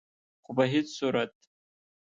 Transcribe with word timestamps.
خو 0.43 0.51
په 0.57 0.63
هيڅ 0.73 0.87
صورت 0.99 1.31